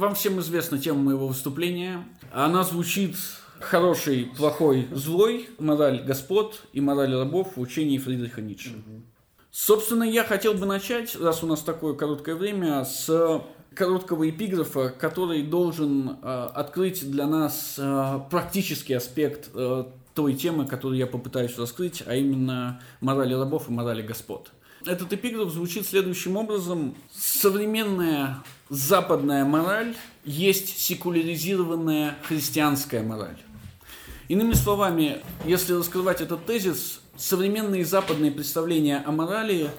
[0.00, 2.08] Вам всем известна тема моего выступления.
[2.32, 3.16] Она звучит
[3.60, 8.82] хороший, плохой, злой, мораль господ и мораль рабов в учении Фридриха Ницше.
[9.50, 13.42] Собственно, я хотел бы начать, раз у нас такое короткое время, с
[13.74, 20.98] короткого эпиграфа, который должен э, открыть для нас э, практический аспект э, той темы, которую
[20.98, 24.50] я попытаюсь раскрыть, а именно морали рабов и морали господ.
[24.86, 26.94] Этот эпиграф звучит следующим образом.
[27.12, 33.36] Современная западная мораль есть секуляризированная христианская мораль.
[34.28, 39.70] Иными словами, если раскрывать этот тезис, современные западные представления о морали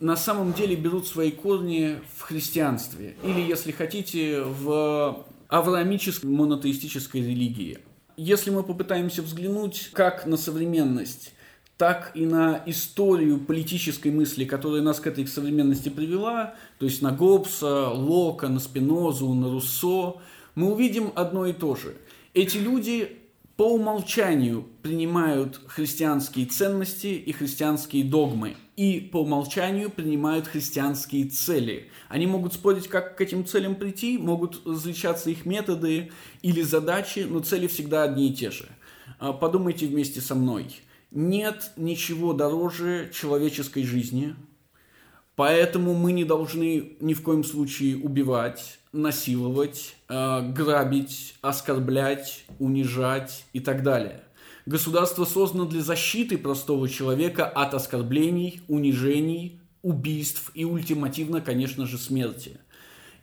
[0.00, 7.78] на самом деле берут свои корни в христианстве, или, если хотите, в авраамической монотеистической религии.
[8.18, 11.32] Если мы попытаемся взглянуть как на современность,
[11.76, 17.10] так и на историю политической мысли, которая нас к этой современности привела, то есть на
[17.10, 20.20] Гоббса, Лока, на Спинозу, на Руссо,
[20.54, 21.96] мы увидим одно и то же.
[22.34, 23.18] Эти люди
[23.56, 28.56] по умолчанию принимают христианские ценности и христианские догмы.
[28.76, 31.90] И по умолчанию принимают христианские цели.
[32.08, 37.40] Они могут спорить, как к этим целям прийти, могут различаться их методы или задачи, но
[37.40, 38.66] цели всегда одни и те же.
[39.18, 40.66] А, подумайте вместе со мной.
[41.14, 44.34] Нет ничего дороже человеческой жизни,
[45.36, 53.60] поэтому мы не должны ни в коем случае убивать, насиловать, э, грабить, оскорблять, унижать и
[53.60, 54.24] так далее.
[54.64, 62.58] Государство создано для защиты простого человека от оскорблений, унижений, убийств и ультимативно, конечно же, смерти.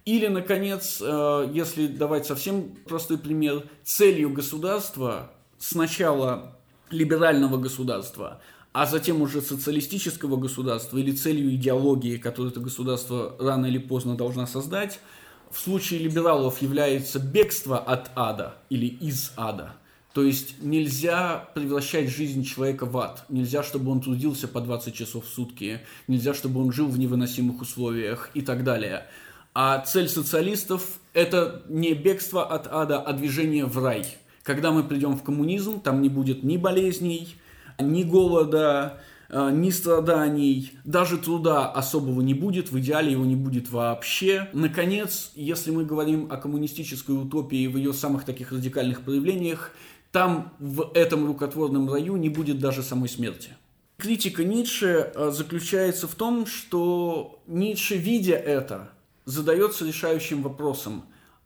[0.06, 6.58] Или, наконец, э, если давать совсем простой пример, целью государства сначала
[6.92, 8.42] либерального государства,
[8.73, 14.48] а затем уже социалистического государства или целью идеологии, которую это государство рано или поздно должна
[14.48, 15.00] создать–
[15.52, 19.73] в случае либералов является бегство от ада или из ада.
[20.14, 23.26] То есть нельзя превращать жизнь человека в ад.
[23.30, 25.82] Нельзя, чтобы он трудился по 20 часов в сутки.
[26.08, 29.05] Нельзя, чтобы он жил в невыносимых условиях и так далее.
[29.54, 34.05] А цель социалистов– это не бегство от ада, а движение в рай.
[34.49, 37.36] Когда мы придем в коммунизм, там не будет ни болезней,
[37.77, 38.99] ни голода,
[39.32, 44.49] Э, ни страданий, даже труда особого не будет, в идеале его не будет вообще.
[44.54, 49.71] Наконец, если мы говорим о коммунистической утопии в ее самых таких радикальных проявлениях,
[50.11, 53.49] там в этом рукотворном раю не будет даже самой смерти.
[53.98, 58.89] Критика Ницше э, заключается в том, что Ницше, видя это,
[59.26, 61.04] задается решающим вопросом,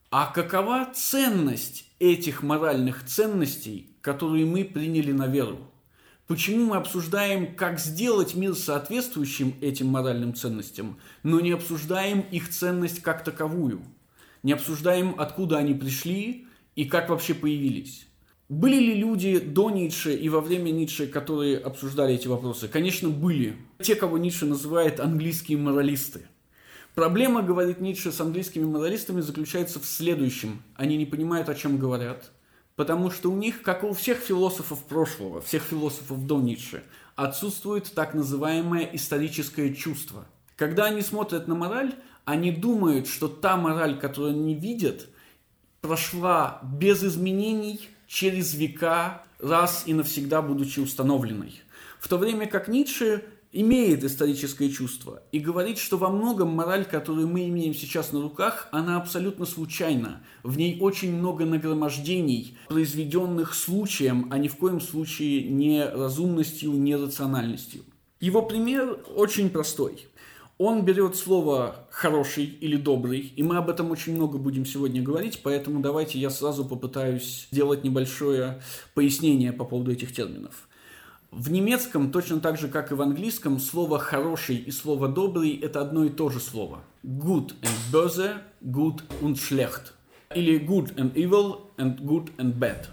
[0.10, 5.60] а какова ценность этих моральных ценностей, которые мы приняли на веру?
[6.28, 13.02] Почему мы обсуждаем, как сделать мир соответствующим этим моральным ценностям, но не обсуждаем их ценность
[13.02, 13.82] как таковую?
[14.42, 18.08] Не обсуждаем, откуда они пришли и как вообще появились?
[18.50, 22.68] Были ли люди до Ницше и во время Ницше, которые обсуждали эти вопросы?
[22.68, 23.56] Конечно, были.
[23.82, 26.28] Те, кого Ницше называет английские моралисты.
[26.96, 30.62] Проблема, говорит Ницше, с английскими моралистами заключается в следующем.
[30.76, 32.32] Они не понимают, о чем говорят–
[32.76, 36.84] Потому что у них, как и у всех философов прошлого, всех философов до Ницше,
[37.16, 40.26] отсутствует так называемое историческое чувство.
[40.56, 41.94] Когда они смотрят на мораль,
[42.26, 45.08] они думают, что та мораль, которую они видят,
[45.82, 51.62] прошла без изменений через века, раз и навсегда будучи установленной.
[52.00, 57.28] В то время как Ницше имеет историческое чувство и говорит, что во многом мораль, которую
[57.28, 60.24] мы имеем сейчас на руках, она абсолютно случайна.
[60.42, 66.96] В ней очень много нагромождений, произведенных случаем, а ни в коем случае не разумностью, не
[66.96, 67.84] рациональностью.
[68.20, 70.08] Его пример очень простой.
[70.58, 75.42] Он берет слово «хороший» или «добрый», и мы об этом очень много будем сегодня говорить,
[75.44, 78.62] поэтому давайте я сразу попытаюсь сделать небольшое
[78.94, 80.68] пояснение по поводу этих терминов–
[81.36, 85.82] в немецком, точно так же, как и в английском, слово «хороший» и слово «добрый»– это
[85.82, 86.82] одно и то же слово.
[87.04, 89.94] Good and böse, good und schlecht.
[90.36, 92.88] Или good and evil and good and bad.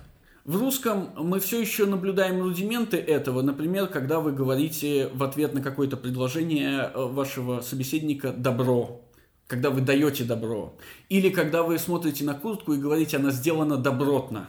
[0.45, 3.43] В русском мы все еще наблюдаем рудименты этого.
[3.43, 9.03] Например, когда вы говорите в ответ на какое-то предложение э, вашего собеседника «добро»,
[9.47, 10.77] когда вы даете добро.
[11.11, 14.49] Или когда вы смотрите на куртку и говорите «она сделана добротно».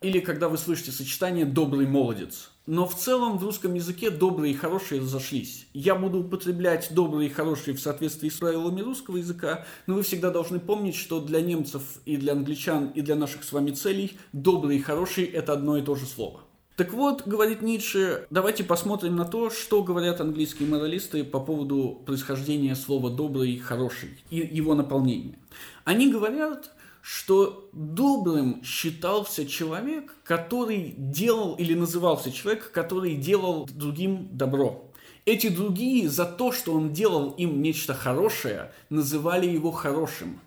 [0.00, 2.51] Или когда вы слышите сочетание «добрый молодец».
[2.66, 5.66] Но в целом в русском языке добрые и хорошие разошлись.
[5.74, 10.30] Я буду употреблять добрые и хорошие в соответствии с правилами русского языка, но вы всегда
[10.30, 14.76] должны помнить, что для немцев и для англичан и для наших с вами целей добрый
[14.76, 16.42] и хороший– это одно и то же слово.
[16.76, 22.76] Так вот, говорит Ницше, давайте посмотрим на то, что говорят английские моралисты по поводу происхождения
[22.76, 25.38] слова «добрый» и «хороший» и его наполнения.
[25.84, 26.70] Они говорят,
[27.02, 34.88] что добрым считался человек, который делал или назывался человек, который делал другим добро.
[35.24, 40.40] Эти другие за то, что он делал им нечто хорошее, называли его хорошим.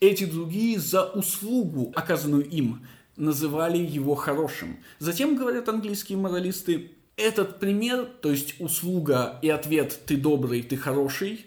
[0.00, 2.86] Эти другие за услугу, оказанную им,
[3.16, 4.78] называли его хорошим.
[4.98, 11.46] Затем, говорят английские моралисты, этот пример, то есть услуга и ответ «ты добрый, ты хороший»,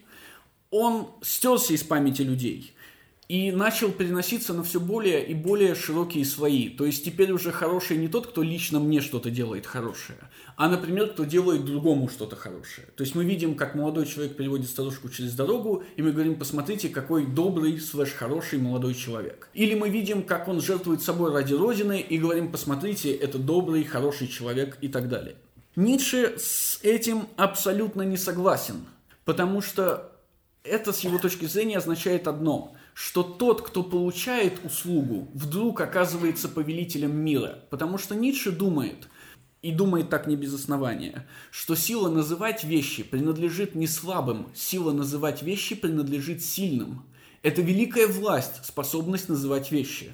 [0.70, 2.73] он стерся из памяти людей
[3.34, 6.70] и начал переноситься на все более и более широкие слои.
[6.70, 10.20] То есть теперь уже хороший не тот, кто лично мне что-то делает хорошее,
[10.56, 12.86] а, например, кто делает другому что-то хорошее.
[12.96, 16.90] То есть мы видим, как молодой человек переводит старушку через дорогу, и мы говорим, посмотрите,
[16.90, 19.50] какой добрый, слэш хороший молодой человек.
[19.56, 24.28] Или мы видим, как он жертвует собой ради Родины, и говорим, посмотрите, это добрый, хороший
[24.28, 25.38] человек и так далее.
[25.76, 28.86] Ницше с этим абсолютно не согласен,
[29.26, 30.13] потому что
[30.64, 37.16] это с его точки зрения означает одно, что тот, кто получает услугу, вдруг оказывается повелителем
[37.16, 37.60] мира.
[37.70, 39.08] Потому что Ницше думает,
[39.64, 45.42] и думает так не без основания, что сила называть вещи принадлежит не слабым, сила называть
[45.42, 47.06] вещи принадлежит сильным.
[47.44, 50.12] Это великая власть, способность называть вещи.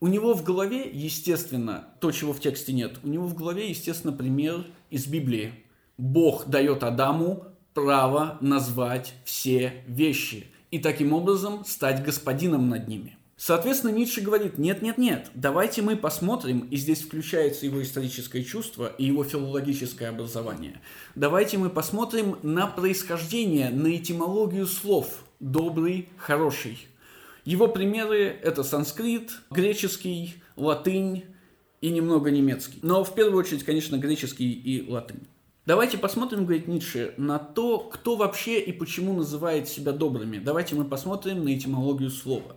[0.00, 4.12] У него в голове, естественно, то, чего в тексте нет, у него в голове, естественно,
[4.12, 5.54] пример из Библии.
[5.96, 7.47] Бог дает Адаму
[7.82, 13.16] право назвать все вещи и таким образом стать господином над ними.
[13.36, 19.22] Соответственно, Ницше говорит, нет-нет-нет, давайте мы посмотрим, и здесь включается его историческое чувство и его
[19.22, 20.80] филологическое образование,
[21.14, 26.88] давайте мы посмотрим на происхождение, на этимологию слов «добрый», «хороший».
[27.44, 31.26] Его примеры– это санскрит, греческий, латынь
[31.80, 32.80] и немного немецкий.
[32.82, 35.28] Но в первую очередь, конечно, греческий и латынь.
[35.68, 40.38] Давайте посмотрим, говорит Ницше, на то, кто вообще и почему называет себя добрыми.
[40.38, 42.56] Давайте мы посмотрим на этимологию слова.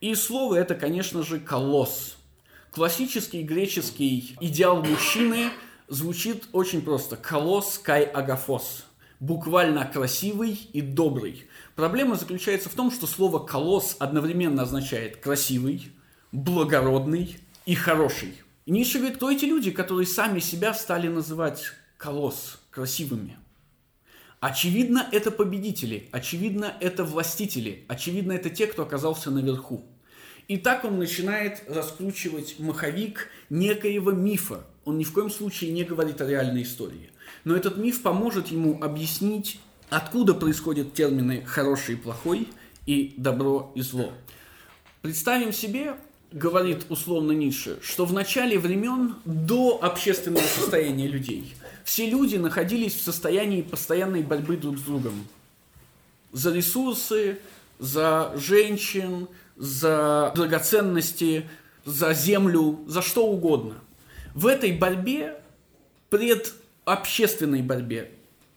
[0.00, 2.16] И слово это, конечно же, колосс.
[2.72, 5.50] Классический греческий идеал мужчины
[5.86, 7.14] звучит очень просто.
[7.14, 8.86] Колосс кай агафос.
[9.20, 11.44] Буквально красивый и добрый.
[11.76, 15.92] Проблема заключается в том, что слово колосс одновременно означает красивый,
[16.32, 17.36] благородный
[17.66, 18.34] и хороший.
[18.66, 23.38] Ницше говорит, кто эти люди, которые сами себя стали называть колосс красивыми.
[24.40, 29.84] Очевидно, это победители, очевидно, это властители, очевидно, это те, кто оказался наверху.
[30.48, 34.66] И так он начинает раскручивать маховик некоего мифа.
[34.84, 37.10] Он ни в коем случае не говорит о реальной истории.
[37.44, 42.48] Но этот миф поможет ему объяснить, откуда происходят термины «хороший» и «плохой»
[42.84, 44.12] и «добро» и «зло».
[45.02, 45.94] Представим себе,
[46.32, 53.02] говорит условно Ницше, что в начале времен до общественного состояния людей– все люди находились в
[53.02, 55.26] состоянии постоянной борьбы друг с другом.
[56.32, 57.38] За ресурсы,
[57.78, 61.48] за женщин, за драгоценности,
[61.84, 63.74] за землю, за что угодно.
[64.34, 65.40] В этой борьбе,
[66.08, 68.10] предобщественной борьбе,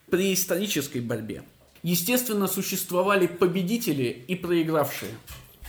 [0.10, 1.44] преисторической борьбе,
[1.83, 5.12] естественно, существовали победители и проигравшие.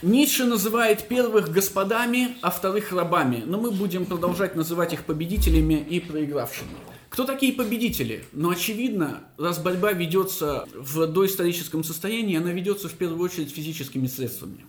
[0.03, 6.01] Ницше называет первых господами, а вторых рабами, но мы будем продолжать называть их победителями и
[6.01, 6.69] проигравшими.
[7.17, 8.27] Кто такие победители?
[8.35, 14.67] Ну, очевидно, раз борьба ведется в доисторическом состоянии, она ведется в первую очередь физическими средствами.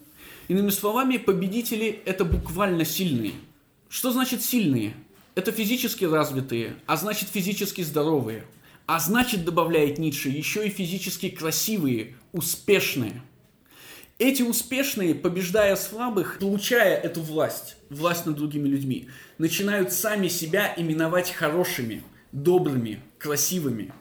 [0.48, 3.34] Иными словами, победители– это буквально сильные.
[3.90, 4.94] Что значит сильные?
[5.36, 8.46] Это физически развитые, а значит физически здоровые.
[8.86, 13.24] А значит, добавляет Ницше, еще и физически красивые, успешные.
[14.20, 21.30] Эти успешные, побеждая слабых, получая эту власть, власть над другими людьми, начинают сами себя именовать
[21.32, 23.94] хорошими– добрыми, красивыми.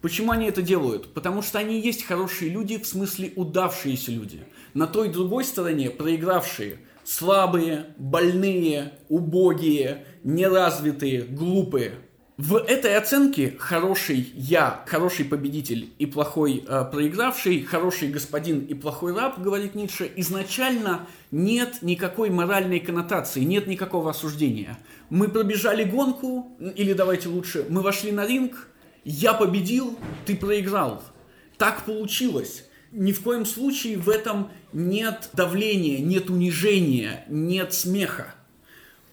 [0.00, 1.12] Почему они это делают?
[1.12, 4.44] Потому что они есть хорошие люди, в смысле удавшиеся люди.
[4.72, 11.94] На той другой стороне проигравшие, слабые, больные, убогие, неразвитые, глупые–
[12.42, 19.14] в этой оценке хороший я, хороший победитель и плохой э, проигравший, хороший господин и плохой
[19.14, 24.78] раб, говорит Ницше, изначально нет никакой моральной коннотации, нет никакого осуждения.
[25.10, 28.68] Мы пробежали гонку, или давайте лучше, мы вошли на ринг,
[29.04, 31.02] я победил, ты проиграл.
[31.58, 32.64] Так получилось.
[32.90, 38.34] Ни в коем случае в этом нет давления, нет унижения, нет смеха.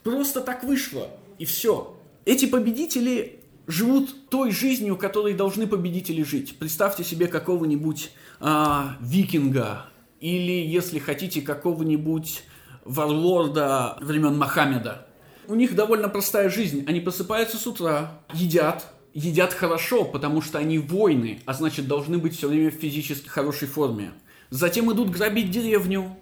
[0.04, 1.97] Просто так вышло, и все.
[2.28, 6.60] Эти победители живут той жизнью, которой должны победители жить.
[6.60, 9.86] Представьте себе какого-нибудь а, викинга
[10.20, 12.44] или, если хотите, какого-нибудь
[12.84, 15.08] варлорда времен Мохаммеда.
[15.48, 16.84] У них довольно простая жизнь.
[16.86, 22.36] Они просыпаются с утра, едят, едят хорошо, потому что они воины, а значит должны быть
[22.36, 24.12] все время в физически хорошей форме.
[24.50, 26.18] Затем идут грабить деревню,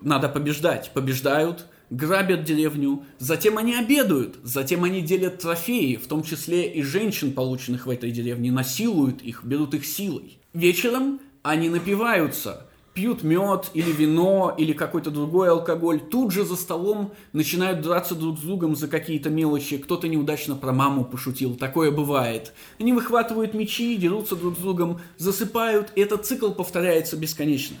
[0.00, 0.92] Надо побеждать.
[0.94, 7.32] Побеждают, грабят деревню, затем они обедают, затем они делят трофеи, в том числе и женщин,
[7.32, 10.38] полученных в этой деревне, насилуют их, берут их силой.
[10.54, 17.12] Вечером они напиваются, пьют мед или вино или какой-то другой алкоголь, тут же за столом
[17.32, 22.52] начинают драться друг с другом за какие-то мелочи, кто-то неудачно про маму пошутил, такое бывает.
[22.78, 27.76] Они выхватывают мечи, дерутся друг с другом, засыпают, и этот цикл повторяется бесконечно.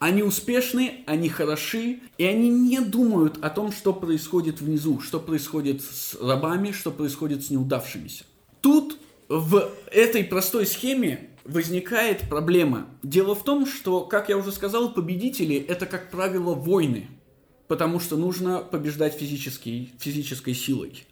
[0.00, 5.82] Они успешны, они хороши, и они не думают о том, что происходит внизу, что происходит
[5.82, 8.24] с рабами, что происходит с неудавшимися.
[8.62, 8.96] Тут
[9.28, 12.86] в этой простой схеме возникает проблема.
[13.02, 17.08] Дело в том, что, как я уже сказал, победители– это, как правило, войны,
[17.68, 21.04] потому что нужно побеждать физической, физической силой.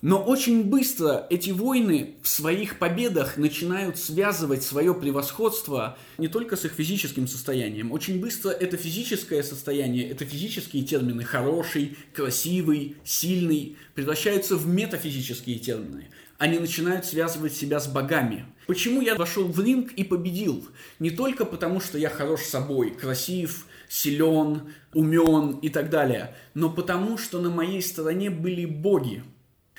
[0.00, 6.64] Но очень быстро эти войны в своих победах начинают связывать свое превосходство не только с
[6.64, 7.92] их физическим состоянием.
[7.92, 16.08] Очень быстро это физическое состояние, это физические термины «хороший», «красивый», «сильный» превращаются в метафизические термины
[16.38, 18.46] они начинают связывать себя с богами.
[18.66, 20.66] Почему я вошел в ринг и победил?
[21.00, 27.18] Не только потому, что я хорош собой, красив, силен, умен и так далее, но потому,
[27.18, 29.24] что на моей стороне были боги.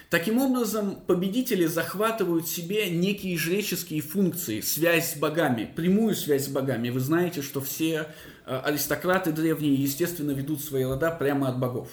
[0.10, 6.90] Таким образом, победители захватывают себе некие жреческие функции, связь с богами, прямую связь с богами.
[6.90, 8.08] Вы знаете, что все
[8.48, 11.90] э, аристократы древние, естественно, ведут свои рода прямо от богов.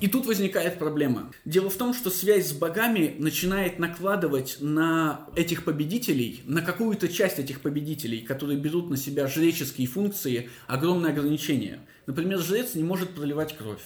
[0.00, 1.32] И тут возникает проблема.
[1.46, 7.38] Дело в том, что связь с богами начинает накладывать на этих победителей, на какую-то часть
[7.38, 11.78] этих победителей, которые берут на себя жреческие функции, огромные ограничения.
[12.04, 13.80] Например, жрец не может проливать кровь.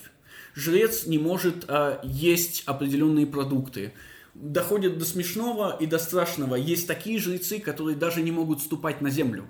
[0.54, 3.92] Жрец не может а, есть определенные продукты.
[4.34, 6.54] Доходит до смешного и до страшного.
[6.54, 9.46] Есть такие жрецы, которые даже не могут ступать на землю.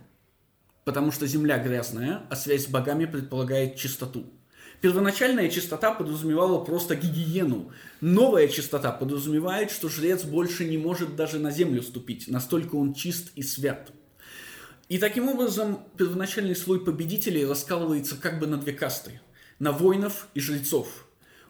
[0.85, 4.26] Потому что земля грязная, а связь с богами предполагает чистоту.
[4.80, 7.71] Первоначальная чистота подразумевала просто гигиену.
[8.00, 13.30] Новая чистота подразумевает, что жрец больше не может даже на землю ступить, настолько он чист
[13.35, 13.92] и свят.
[14.88, 19.21] И таким образом первоначальный слой победителей раскалывается как бы на две касты.
[19.60, 20.88] На воинов и жрецов.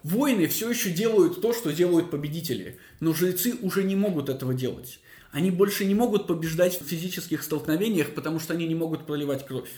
[0.02, 4.98] Воины все еще делают то, что делают победители, но жрецы уже не могут этого делать.
[5.30, 9.70] Они больше не могут побеждать в физических столкновениях, потому что они не могут проливать кровь.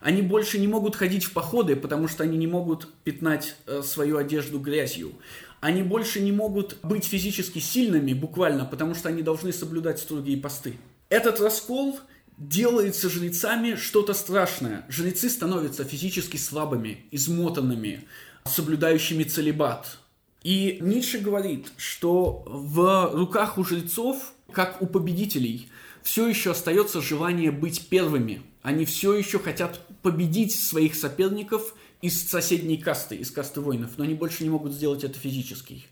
[0.00, 4.16] Они больше не могут ходить в походы, потому что они не могут пятнать э, свою
[4.16, 5.14] одежду грязью.
[5.60, 10.74] Они больше не могут быть физически сильными, буквально, потому что они должны соблюдать строгие посты.
[11.08, 11.98] Этот раскол
[12.48, 14.84] делается жрецами что-то страшное.
[14.88, 18.04] Жрецы становятся физически слабыми, измотанными,
[18.44, 19.98] соблюдающими целебат.
[20.42, 25.68] И Ницше говорит, что в руках у жрецов, как у победителей,
[26.02, 32.78] все еще остается желание быть первыми– они все еще хотят победить своих соперников из соседней
[32.78, 35.84] касты, из касты воинов, но они больше не могут сделать это физически.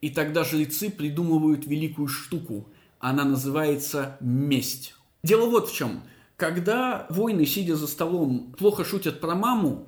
[0.00, 2.68] И тогда жрецы придумывают великую штуку.
[2.98, 4.94] Она называется месть.
[5.22, 6.02] Дело вот в чем.
[6.36, 9.86] Когда воины, сидя за столом, плохо шутят про маму,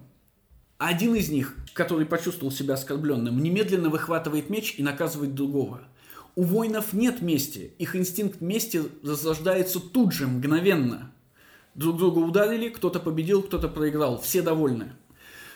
[0.78, 5.82] один из них, который почувствовал себя оскорбленным, немедленно выхватывает меч и наказывает другого.
[6.34, 7.72] У воинов нет мести.
[7.78, 11.12] Их инстинкт мести зарождается тут же, мгновенно–
[11.74, 14.92] Друг друга ударили, кто-то победил, кто-то проиграл, все довольны.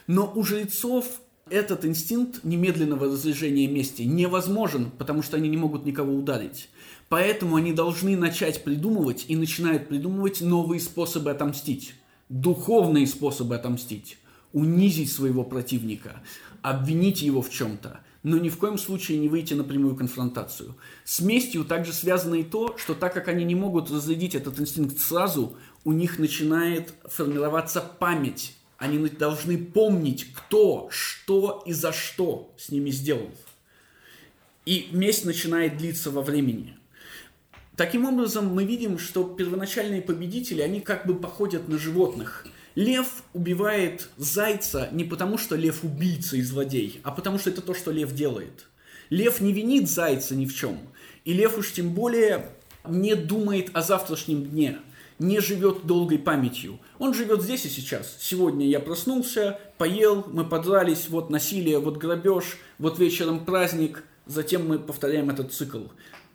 [0.07, 1.07] Но у жрецов
[1.51, 6.69] этот инстинкт немедленного разрежения мести невозможен, потому что они не могут никого ударить.
[7.09, 11.95] Поэтому они должны начать придумывать и начинают придумывать новые способы отомстить.
[12.29, 14.19] Духовные способы отомстить.
[14.53, 16.23] Унизить своего противника,
[16.63, 20.77] обвинить его в чем-то, но ни в коем случае не выйти на прямую конфронтацию.
[21.05, 24.99] С местью также связано и то, что так как они не могут разрядить этот инстинкт
[24.99, 28.57] сразу, у них начинает формироваться память.
[28.79, 33.31] Они должны помнить, кто, что и за что с ними сделал.
[34.65, 36.79] И месть начинает длиться во времени.
[37.77, 42.47] Таким образом, мы видим, что первоначальные победители, они как бы походят на животных.
[42.75, 47.75] Лев убивает зайца не потому, что лев убийца и злодей, а потому что это то,
[47.75, 48.67] что лев делает.
[49.11, 50.79] Лев не винит зайца ни в чем.
[51.25, 52.49] И лев уж тем более
[52.89, 54.79] не думает о завтрашнем дне–
[55.19, 56.79] не живет долгой памятью.
[56.99, 58.17] Он живет здесь и сейчас.
[58.19, 64.79] Сегодня я проснулся, поел, мы подрались, вот насилие, вот грабеж, вот вечером праздник, затем мы
[64.79, 65.85] повторяем этот цикл.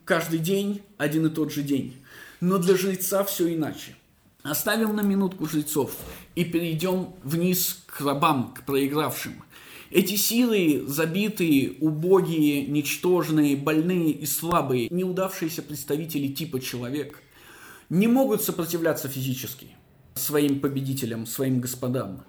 [0.09, 1.95] Каждый день один и тот же день.
[2.41, 3.95] Но для жреца все иначе.
[4.41, 5.95] Оставим на минутку жрецов
[6.33, 9.43] и перейдем вниз к рабам, к проигравшим.
[9.91, 17.21] Эти силы, забитые, убогие, ничтожные, больные и слабые, неудавшиеся представители типа человек–
[17.89, 19.67] не могут сопротивляться физически
[20.15, 22.23] своим победителям, своим господам.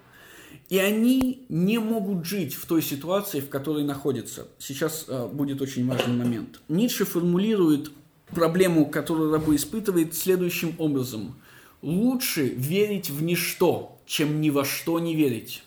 [0.70, 4.46] И они не могут жить в той ситуации, в которой находятся.
[4.58, 6.60] Сейчас э, будет очень важный момент.
[6.68, 7.90] Ницше формулирует
[8.28, 11.34] проблему, которую рабы испытывают, следующим образом.
[11.82, 15.64] Лучше верить в ничто, чем ни во что не верить.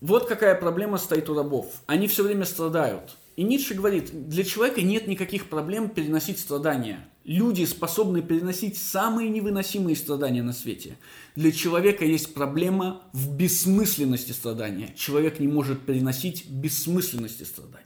[0.00, 1.82] Вот какая проблема стоит у рабов.
[1.86, 3.16] Они все время страдают.
[3.36, 7.06] И Ницше говорит, для человека нет никаких проблем переносить страдания.
[7.26, 10.96] Люди способны переносить самые невыносимые страдания на свете.
[11.34, 14.94] Для человека есть проблема в бессмысленности страдания.
[14.96, 17.84] Человек не может переносить бессмысленности страдания.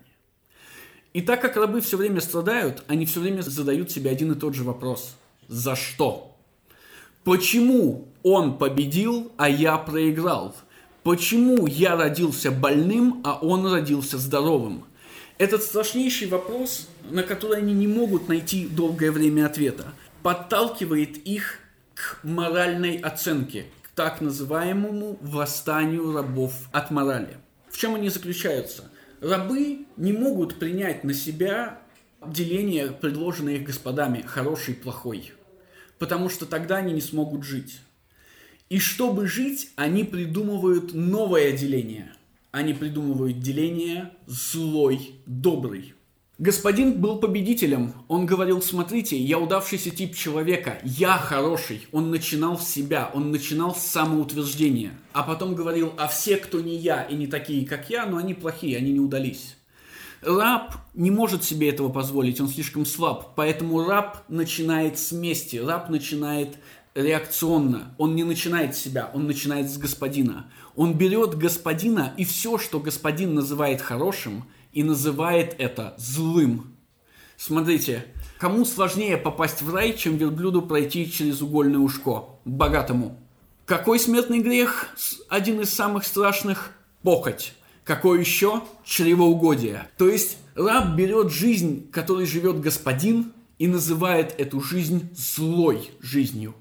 [1.15, 4.55] И так как рабы все время страдают, они все время задают себе один и тот
[4.55, 5.17] же вопрос.
[5.49, 6.37] За что?
[7.25, 10.55] Почему он победил, а я проиграл?
[11.03, 14.85] Почему я родился больным, а он родился здоровым?
[15.41, 21.61] Этот страшнейший вопрос, на который они не могут найти долгое время ответа, подталкивает их
[21.95, 27.39] к моральной оценке, к так называемому восстанию рабов от морали.
[27.71, 28.91] В чем они заключаются?
[29.23, 31.79] Рабы не могут принять на себя
[32.23, 35.33] деление, предложенное их господами, хороший, плохой,
[35.99, 37.81] потому что тогда они не смогут жить.
[38.69, 42.13] И чтобы жить, они придумывают новое деление–
[42.53, 45.95] они придумывают деление злой, добрый.
[46.39, 47.93] Господин был победителем.
[48.09, 51.87] Он говорил, смотрите, я удавшийся тип человека, я хороший.
[51.93, 54.93] Он начинал с себя, он начинал с самоутверждения.
[55.13, 58.33] А потом говорил, а все, кто не я и не такие, как я, но они
[58.33, 59.59] плохие, они не удались.
[60.23, 63.35] Раб не может себе этого позволить, он слишком слаб.
[63.37, 66.57] Поэтому раб начинает с мести, раб начинает
[67.03, 67.95] реакционно.
[67.99, 70.51] Он не начинает с себя, он начинает с господина.
[70.77, 76.77] Он берет господина и все, что господин называет хорошим, и называет это злым.
[77.37, 78.05] Смотрите,
[78.39, 82.25] кому сложнее попасть в рай, чем верблюду пройти через угольное ушко?
[82.45, 83.19] Богатому.
[83.67, 84.89] Какой смертный грех?
[85.29, 87.55] Один из самых страшных– похоть.
[87.85, 88.63] Какой еще?
[88.85, 89.89] Чревоугодие.
[89.97, 96.55] То есть раб берет жизнь, которой живет господин, и называет эту жизнь злой жизнью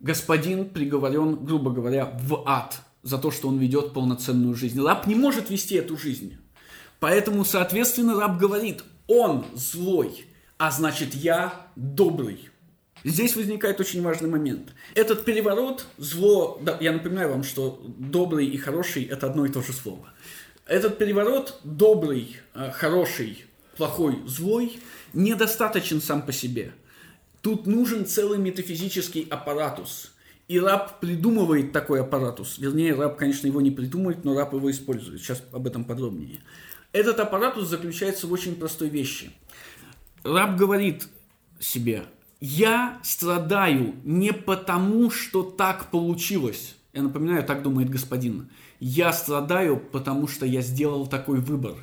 [0.00, 4.82] господин приговорен, грубо говоря, в ад за то, что он ведет полноценную жизнь.
[4.82, 6.36] Раб не может вести эту жизнь.
[6.98, 10.26] Поэтому, соответственно, раб говорит, он злой,
[10.58, 12.48] а значит я добрый.
[13.02, 14.74] Здесь возникает очень важный момент.
[14.94, 19.62] Этот переворот, зло, да, я напоминаю вам, что добрый и хороший– это одно и то
[19.62, 20.12] же слово.
[20.66, 23.46] Этот переворот, добрый, э, хороший,
[23.78, 24.78] плохой, злой,
[25.14, 26.74] недостаточен сам по себе–
[27.42, 30.12] Тут нужен целый метафизический аппаратус.
[30.48, 32.58] И раб придумывает такой аппаратус.
[32.58, 35.20] Вернее, раб, конечно, его не придумывает, но раб его использует.
[35.20, 36.40] Сейчас об этом подробнее.
[36.92, 39.30] Этот аппаратус заключается в очень простой вещи.
[40.24, 41.06] Раб говорит
[41.60, 42.02] себе,
[42.40, 46.74] я страдаю не потому, что так получилось.
[46.92, 48.50] Я напоминаю, так думает господин.
[48.80, 51.76] Я страдаю, потому что я сделал такой выбор.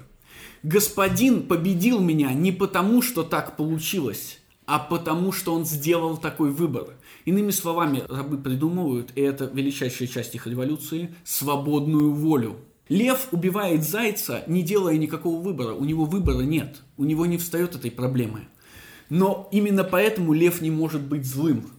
[0.63, 6.89] Господин победил меня не потому, что так получилось, а потому что он сделал такой выбор.
[7.23, 12.58] Иными словами, рабы придумывают, и это величайшая часть их революции, свободную волю.
[12.89, 15.73] Лев убивает зайца, не делая никакого выбора.
[15.73, 16.82] У него выбора нет.
[16.97, 18.41] У него не встает этой проблемы.
[19.10, 21.71] Но именно поэтому лев не может быть злым.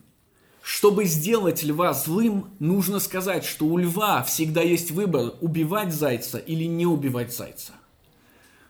[0.62, 6.64] Чтобы сделать льва злым, нужно сказать, что у льва всегда есть выбор, убивать зайца или
[6.64, 7.72] не убивать зайца.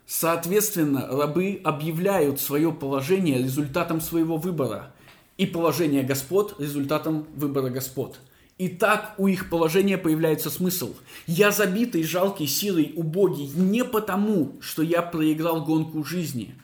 [0.09, 4.95] Соответственно, рабы объявляют свое положение результатом своего выбора,
[5.37, 8.19] и положение господ результатом выбора господ.
[8.57, 10.95] И так у их положения появляется смысл.
[11.27, 16.55] Я забитый, жалкий, силой, убогий не потому, что я проиграл гонку жизни,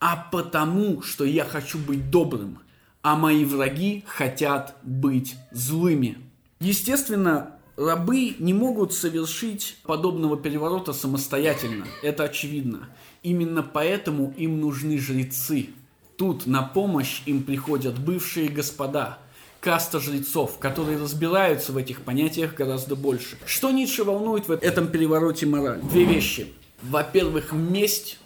[0.00, 2.58] а потому, что я хочу быть добрым,
[3.02, 6.16] а мои враги хотят быть злыми.
[6.58, 12.88] Естественно, Рабы не могут совершить подобного переворота самостоятельно, это очевидно.
[13.22, 15.68] Именно поэтому им нужны жрецы.
[16.16, 19.20] Тут на помощь им приходят бывшие господа,
[19.60, 23.38] каста жрецов, которые разбираются в этих понятиях гораздо больше.
[23.46, 25.80] Что Ницше волнует в этом перевороте морали?
[25.82, 26.52] Две вещи.
[26.82, 28.18] Во-первых, месть.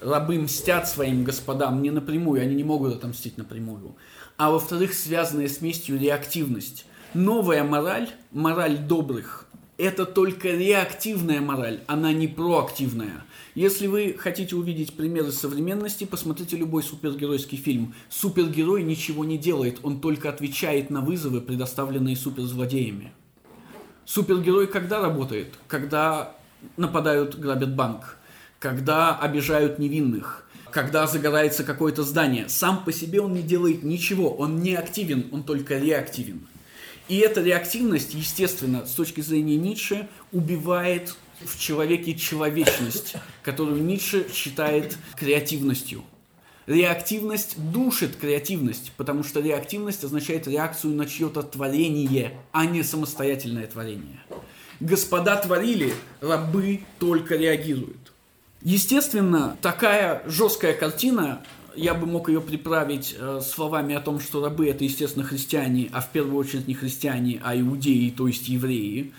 [0.00, 3.94] Рабы мстят своим господам не напрямую, они не могут отомстить напрямую.
[4.36, 6.84] А во-вторых, связанная с местью реактивность
[7.16, 9.46] Новая мораль, мораль добрых,
[9.78, 13.24] это только реактивная мораль, она не проактивная.
[13.54, 17.94] Если вы хотите увидеть примеры современности, посмотрите любой супергеройский фильм.
[18.10, 23.14] Супергерой ничего не делает, он только отвечает на вызовы, предоставленные суперзлодеями.
[24.04, 25.54] Супергерой когда работает?
[25.68, 26.36] Когда
[26.76, 28.18] нападают, грабят банк,
[28.58, 32.50] когда обижают невинных, когда загорается какое-то здание.
[32.50, 36.46] Сам по себе он не делает ничего, он не активен, он только реактивен.
[37.08, 41.14] И эта реактивность, естественно, с точки зрения Ницше, убивает
[41.44, 46.02] в человеке человечность, которую Ницше считает креативностью.
[46.66, 54.20] Реактивность душит креативность, потому что реактивность означает реакцию на чье-то творение, а не самостоятельное творение.
[54.80, 58.12] Господа творили, рабы только реагируют.
[58.62, 61.44] Естественно, такая жесткая картина,
[61.76, 66.00] я бы мог ее приправить э, словами о том, что рабы это, естественно, христиане, а
[66.00, 69.12] в первую очередь не христиане, а иудеи, то есть евреи.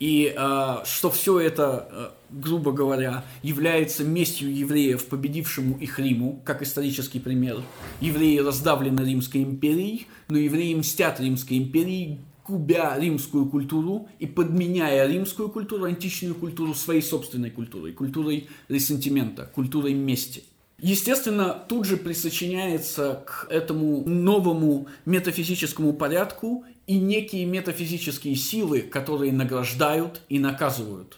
[0.00, 6.62] И э, что все это, э, грубо говоря, является местью евреев, победившему их Риму, как
[6.62, 7.62] исторический пример.
[8.00, 15.48] Евреи раздавлены Римской империей, но евреи мстят Римской империи, губя римскую культуру и подменяя римскую
[15.48, 20.44] культуру, античную культуру своей собственной культурой, культурой ресентимента, культурой мести.
[20.86, 30.20] Естественно, тут же присочиняется к этому новому метафизическому порядку и некие метафизические силы, которые награждают
[30.28, 31.16] и наказывают.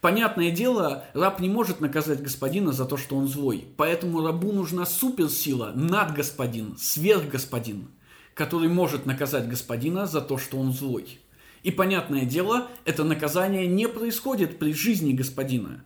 [0.00, 3.64] Понятное дело, раб не может наказать господина за то, что он злой.
[3.76, 7.86] Поэтому рабу нужна суперсила, над господин, сверх господин,
[8.34, 11.20] который может наказать господина за то, что он злой.
[11.62, 15.84] И понятное дело, это наказание не происходит при жизни господина.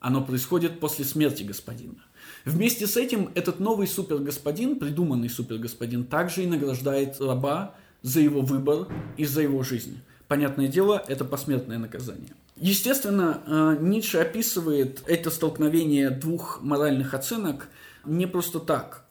[0.00, 2.04] Оно происходит после смерти господина.
[2.44, 8.88] Вместе с этим этот новый супергосполин, придуманный супергосполин, также и награждает раба за его выбор
[9.16, 10.00] и за его жизнь.
[10.28, 12.34] Понятное дело, это посмертное наказание.
[12.56, 17.68] Естественно, э, Ницше описывает это столкновение двух моральных оценок
[18.04, 19.04] не просто так.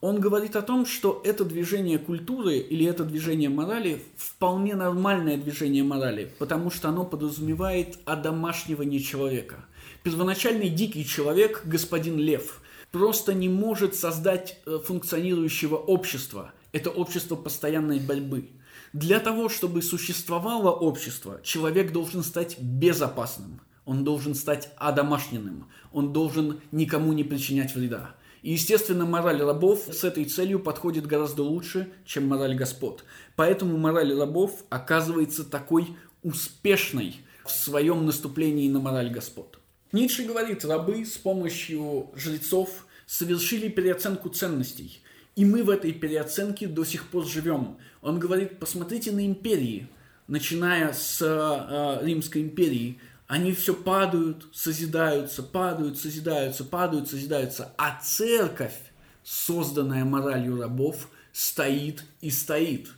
[0.00, 5.82] Он говорит о том, что это движение культуры или это движение морали вполне нормальное движение
[5.82, 9.64] морали, потому что оно подразумевает одомашнивание человека.
[10.02, 12.60] Первоначальный дикий человек, господин Лев,
[12.96, 16.52] просто не может создать э, функционирующего общества.
[16.72, 18.48] Это общество постоянной борьбы.
[18.94, 23.60] Для того, чтобы существовало общество, человек должен стать безопасным.
[23.84, 25.68] Он должен стать одомашненным.
[25.92, 28.14] Он должен никому не причинять вреда.
[28.40, 33.04] И, естественно, мораль рабов с этой целью подходит гораздо лучше, чем мораль господ.
[33.34, 35.88] Поэтому мораль рабов оказывается такой
[36.22, 39.58] успешной в своем наступлении на мораль господ.
[39.92, 45.00] Ницше говорит, рабы с помощью жрецов совершили переоценку ценностей.
[45.36, 47.78] И мы в этой переоценке до сих пор живем.
[48.02, 49.88] Он говорит, посмотрите на империи,
[50.28, 53.00] начиная с э, Римской империи.
[53.26, 57.72] Они все падают, созидаются, падают, созидаются, падают, созидаются.
[57.76, 58.76] А церковь,
[59.22, 62.88] созданная моралью рабов, стоит и стоит.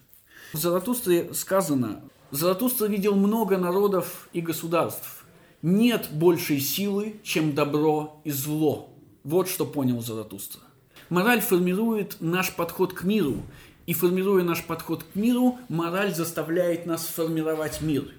[0.53, 5.25] В Заратустре сказано, Заратустра видел много народов и государств.
[5.63, 8.95] Нет большей силы, чем добро и зло.
[9.29, 10.63] Вот что понял Заратустра.
[11.11, 13.43] Мораль формирует наш подход к миру,
[13.85, 18.11] и формируя наш подход к миру, мораль заставляет нас формировать мир.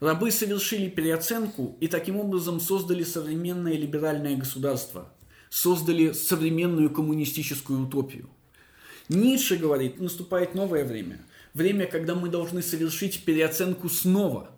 [0.00, 5.12] Рабы совершили переоценку и таким образом создали современное либеральное государство,
[5.48, 8.28] создали современную коммунистическую утопию.
[9.08, 11.20] Ницше говорит, наступает новое время,
[11.54, 14.50] время, когда мы должны совершить переоценку снова–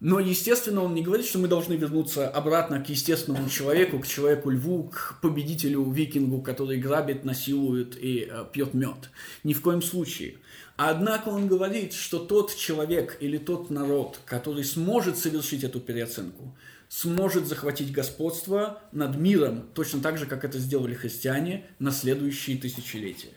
[0.00, 4.90] но, естественно, он не говорит, что мы должны вернуться обратно к естественному человеку, к человеку-льву,
[4.94, 9.10] к победителю-викингу, который грабит, насилует и э, пьет мед.
[9.42, 10.36] Ни в коем случае.
[10.76, 16.56] Однако он говорит, что тот человек или тот народ, который сможет совершить эту переоценку,
[16.88, 23.32] сможет захватить господство над миром, точно так же, как это сделали христиане на следующие тысячелетия.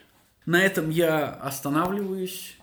[0.45, 2.55] На этом я останавливаюсь